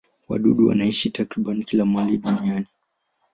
[0.29, 2.67] Wadudu wanaishi takriban kila mahali duniani.